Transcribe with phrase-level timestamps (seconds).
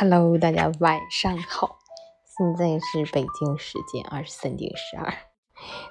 [0.00, 1.76] Hello，大家晚上好，
[2.24, 5.12] 现在是北京时间二十三点十二，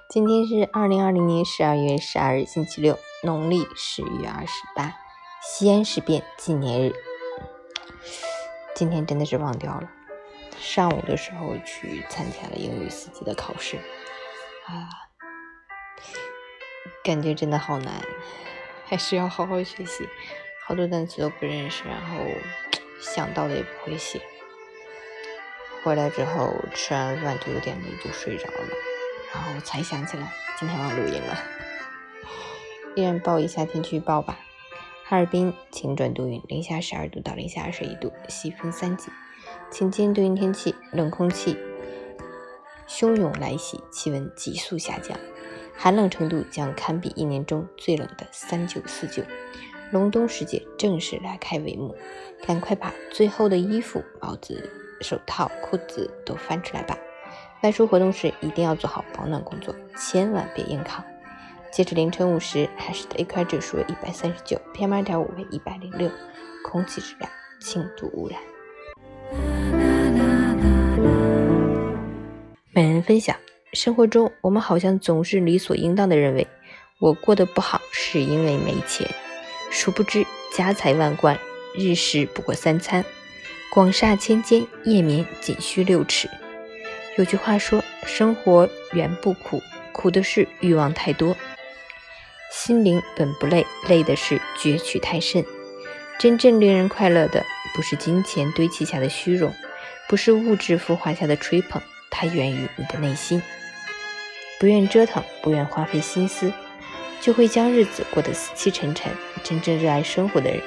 [0.09, 4.95] 今天是二零二零年十二月十二日星期六，农历十月二十八，
[5.43, 6.93] 西安事变纪念日。
[8.73, 9.89] 今天真的是忘掉了，
[10.57, 13.75] 上午的时候去参加了英语四级的考试，
[14.67, 14.87] 啊，
[17.03, 18.01] 感觉真的好难，
[18.85, 20.07] 还是要好好学习，
[20.65, 22.15] 好多单词都不认识，然后。
[22.99, 24.21] 想到的也不会写。
[25.83, 28.67] 回来之后吃完饭就有点累，就睡着了，
[29.33, 31.37] 然后才想起来今天要录音了。
[32.95, 34.39] 依然报一下天气预报吧。
[35.05, 39.09] 哈尔滨晴转多云，零下十二度到零下二十一度，西风三级。
[39.71, 41.57] 晴间多云天气，冷空气
[42.89, 45.17] 汹涌来袭，气温急速下降，
[45.73, 49.23] 寒冷程度将堪比一年中最冷的三九四九。
[49.91, 51.95] 隆冬时节正式拉开帷幕，
[52.45, 54.69] 赶快把最厚的衣服、帽子、
[55.01, 56.97] 手套、裤子都翻出来吧！
[57.63, 61.03] 外出活动时一定要做好保暖工作，千万别硬扛。
[61.71, 66.09] 截至凌晨五时，海市的 AQI 指数为一百三十九，PM 二点五为一百零六，
[66.63, 68.39] 空气质量轻度污染。
[72.71, 73.35] 每人分享：
[73.73, 76.47] 生活中，我们好像总是理所应当的认为，
[76.99, 79.09] 我过得不好是因为没钱。
[79.69, 81.37] 殊不知，家财万贯，
[81.75, 83.03] 日食不过三餐；
[83.71, 86.29] 广厦千间，夜眠仅需六尺。
[87.17, 91.35] 有句话说：“生活原不苦，苦的是欲望太多；
[92.51, 95.45] 心灵本不累，累的是攫取太甚。”
[96.19, 97.45] 真正令人快乐的，
[97.75, 99.53] 不是金钱堆砌下的虚荣，
[100.07, 103.41] 不是物质浮华下的吹捧，它源于你的内心。
[104.59, 106.51] 不愿折腾，不愿花费心思。
[107.27, 109.11] 就会将日子过得死气沉沉。
[109.43, 110.61] 真正热爱生活的人，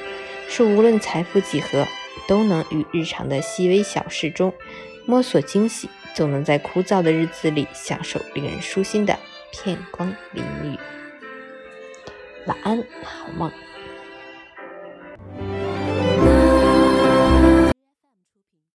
[0.47, 1.87] 是无论财富几何，
[2.29, 4.53] 都能于日常的细微小事中
[5.07, 9.19] 摸索惊喜，总能在枯燥的日子里享受令人舒心的
[9.51, 10.79] 片光淋雨。
[12.45, 13.51] 晚安，好梦。